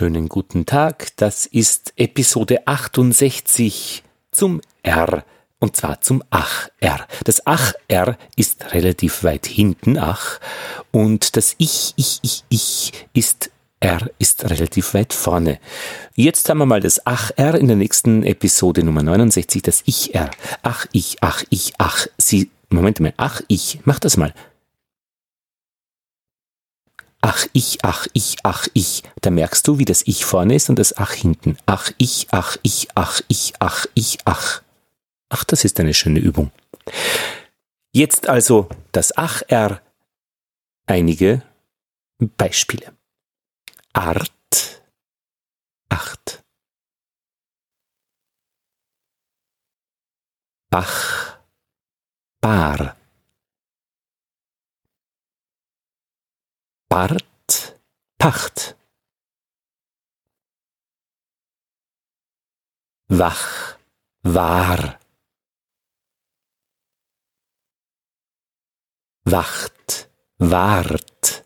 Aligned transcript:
Schönen 0.00 0.30
guten 0.30 0.64
Tag, 0.64 1.08
das 1.16 1.44
ist 1.44 1.92
Episode 1.98 2.66
68 2.66 4.02
zum 4.30 4.62
R 4.82 5.26
und 5.58 5.76
zwar 5.76 6.00
zum 6.00 6.22
Ach-R. 6.30 7.06
Das 7.24 7.46
Ach-R 7.46 8.16
ist 8.34 8.72
relativ 8.72 9.24
weit 9.24 9.44
hinten 9.44 9.98
Ach 9.98 10.40
und 10.90 11.36
das 11.36 11.54
Ich, 11.58 11.92
Ich, 11.96 12.18
Ich, 12.22 12.44
Ich 12.48 12.92
ist 13.12 13.50
R 13.80 14.08
ist 14.18 14.48
relativ 14.48 14.94
weit 14.94 15.12
vorne. 15.12 15.58
Jetzt 16.14 16.48
haben 16.48 16.56
wir 16.56 16.64
mal 16.64 16.80
das 16.80 17.06
Ach-R 17.06 17.56
in 17.56 17.66
der 17.66 17.76
nächsten 17.76 18.22
Episode 18.22 18.82
Nummer 18.82 19.02
69, 19.02 19.60
das 19.60 19.82
Ich-R. 19.84 20.30
Ach, 20.62 20.86
ich, 20.92 21.18
ach, 21.20 21.44
ich, 21.50 21.74
ach. 21.76 22.06
Sie, 22.16 22.48
Moment 22.70 23.00
mal, 23.00 23.12
ach, 23.18 23.42
ich. 23.48 23.80
Mach 23.84 23.98
das 23.98 24.16
mal. 24.16 24.32
Ach, 27.22 27.46
ich, 27.52 27.78
ach, 27.84 28.06
ich, 28.14 28.36
ach, 28.44 28.66
ich. 28.72 29.02
Da 29.20 29.30
merkst 29.30 29.66
du, 29.68 29.78
wie 29.78 29.84
das 29.84 30.02
Ich 30.06 30.24
vorne 30.24 30.54
ist 30.54 30.70
und 30.70 30.78
das 30.78 30.96
Ach 30.96 31.12
hinten. 31.12 31.58
Ach, 31.66 31.90
ich, 31.98 32.28
ach, 32.30 32.56
ich, 32.62 32.88
ach, 32.94 33.20
ich, 33.28 33.52
ach, 33.58 33.86
ich, 33.94 34.18
ach. 34.24 34.62
Ach, 35.28 35.44
das 35.44 35.64
ist 35.64 35.78
eine 35.80 35.94
schöne 35.94 36.18
Übung. 36.18 36.50
Jetzt 37.92 38.28
also 38.28 38.68
das 38.92 39.16
Ach-R. 39.16 39.82
Einige 40.86 41.42
Beispiele. 42.18 42.92
Art, 43.92 44.82
acht. 45.88 46.42
Bach, 50.70 51.38
Bar. 52.40 52.99
Bart, 56.92 57.78
Pacht. 58.18 58.76
Wach, 63.06 63.78
War. 64.24 64.98
Wacht, 69.24 70.10
Wart. 70.38 71.44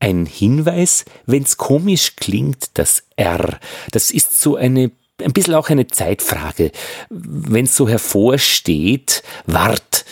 Ein 0.00 0.26
Hinweis, 0.26 1.04
wenn's 1.26 1.56
komisch 1.56 2.16
klingt, 2.16 2.76
das 2.76 3.04
R. 3.14 3.60
Das 3.92 4.10
ist 4.10 4.40
so 4.40 4.56
eine, 4.56 4.90
ein 5.22 5.32
bisschen 5.32 5.54
auch 5.54 5.68
eine 5.68 5.86
Zeitfrage. 5.86 6.72
Wenn's 7.08 7.76
so 7.76 7.88
hervorsteht, 7.88 9.22
wart, 9.46 10.04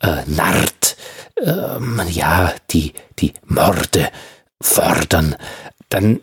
äh, 0.00 0.24
narrt, 0.26 0.75
äh, 1.36 2.10
ja, 2.10 2.52
die, 2.70 2.92
die 3.18 3.32
Morde 3.46 4.08
fordern, 4.60 5.36
dann 5.88 6.20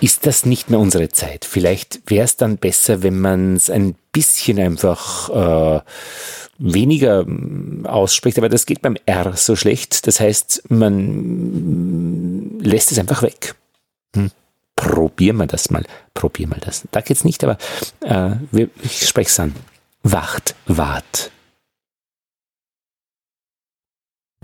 ist 0.00 0.26
das 0.26 0.46
nicht 0.46 0.70
mehr 0.70 0.80
unsere 0.80 1.08
Zeit. 1.08 1.44
Vielleicht 1.44 2.00
wäre 2.06 2.24
es 2.24 2.36
dann 2.36 2.58
besser, 2.58 3.02
wenn 3.02 3.20
man 3.20 3.56
es 3.56 3.70
ein 3.70 3.94
bisschen 4.12 4.58
einfach 4.58 5.28
äh, 5.30 5.80
weniger 6.58 7.24
mm, 7.24 7.86
ausspricht, 7.86 8.38
aber 8.38 8.48
das 8.48 8.66
geht 8.66 8.82
beim 8.82 8.96
R 9.06 9.36
so 9.36 9.56
schlecht. 9.56 10.06
Das 10.06 10.20
heißt, 10.20 10.64
man 10.68 12.58
lässt 12.60 12.92
es 12.92 12.98
einfach 12.98 13.22
weg. 13.22 13.54
Hm. 14.14 14.30
Probieren 14.76 15.36
wir 15.36 15.46
das 15.46 15.70
mal. 15.70 15.84
Probieren 16.14 16.50
wir 16.50 16.60
das. 16.60 16.84
Da 16.90 17.00
geht's 17.00 17.24
nicht, 17.24 17.44
aber 17.44 17.58
äh, 18.00 18.66
ich 18.82 19.06
spreche 19.06 19.30
es 19.30 19.40
an. 19.40 19.54
Wacht, 20.02 20.54
wart. 20.66 21.30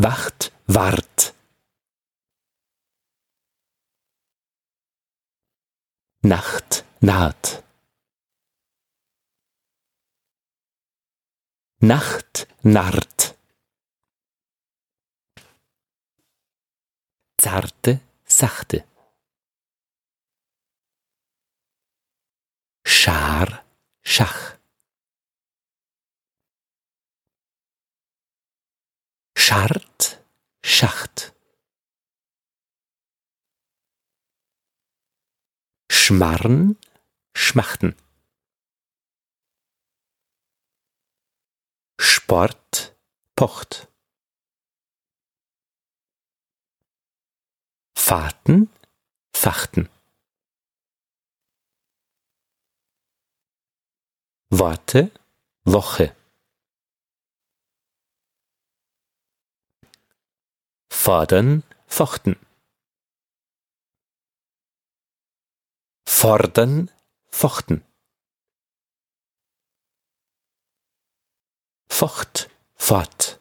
Wacht, 0.03 0.51
wart. 0.67 1.35
Nacht 6.23 6.87
naht. 7.01 7.63
Nacht 11.81 12.49
narrt. 12.63 13.37
Zarte, 17.37 18.01
sachte. 18.25 18.87
Schar, 22.87 23.63
Schach. 24.03 24.50
Schart, 29.51 30.25
Schacht. 30.65 31.35
Schmarren, 35.91 36.79
Schmachten. 37.37 37.97
Sport, 41.99 42.97
Pocht. 43.35 43.89
Fahrten, 47.97 48.71
Fachten. 49.35 49.89
Worte, 54.51 55.11
Woche. 55.65 56.20
Fordern, 61.11 61.65
fochten. 61.89 62.37
Fordern, 66.07 66.89
fochten. 67.31 67.85
Focht, 71.89 72.49
fort. 72.77 73.41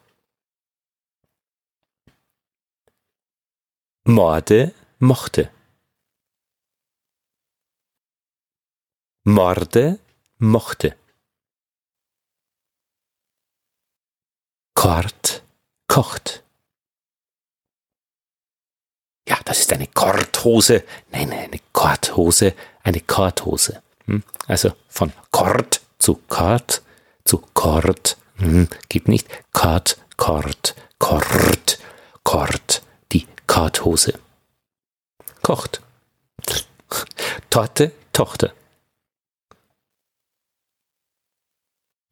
Morde, 4.05 4.73
mochte. 4.97 5.53
Morde, 9.25 9.99
mochte. 10.39 10.97
Kort, 14.73 15.43
kocht. 15.85 16.43
Ja, 19.29 19.38
das 19.49 19.61
ist 19.61 19.73
eine 19.73 19.87
Korthose. 19.87 20.83
Nein, 21.09 21.31
eine 21.31 21.59
Korthose, 21.73 22.53
eine 22.83 23.01
Korthose. 23.01 23.81
Hm? 24.05 24.21
Also 24.47 24.73
von 24.87 25.11
Kort 25.31 25.81
zu 25.97 26.21
Kort 26.27 26.83
zu 27.25 27.39
Kort. 27.55 28.17
Hm, 28.35 28.67
geht 28.89 29.07
nicht. 29.07 29.27
Kort, 29.51 29.97
Kort, 30.17 30.75
Kort, 30.99 31.79
Kort. 32.23 32.83
Die 33.11 33.27
Korthose. 33.47 34.19
Kocht. 35.41 35.81
Torte, 37.49 37.91
Tochter. 38.13 38.53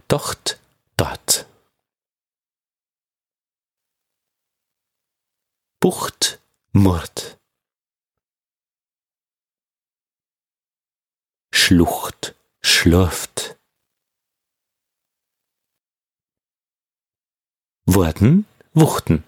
Docht, 0.08 0.58
dort. 0.96 1.46
Bucht, 5.80 6.40
Mord. 6.72 7.27
Schlucht, 11.68 12.34
schlurft. 12.62 13.58
Worden, 17.84 18.48
wuchten. 18.72 19.26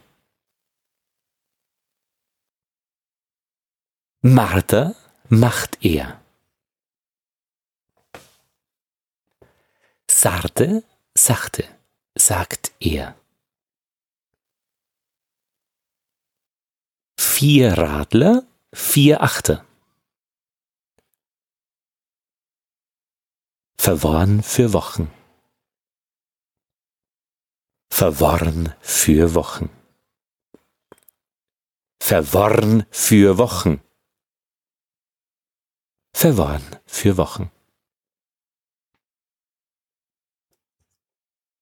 Marder 4.21 4.95
macht 5.27 5.83
er. 5.83 6.21
Sarde, 10.09 10.85
sachte, 11.13 11.65
sagt 12.15 12.71
er. 12.79 13.17
Vier 17.19 17.77
Radler, 17.77 18.47
vier 18.71 19.21
Achter. 19.21 19.68
Verworren 23.81 24.43
für 24.43 24.73
Wochen. 24.73 25.09
Verworren 27.89 28.75
für 28.81 29.33
Wochen. 29.35 29.69
Verworren 32.01 32.85
für 32.91 33.37
Wochen. 33.37 33.79
Verworren 36.13 36.75
für 36.85 37.15
Wochen. 37.15 37.49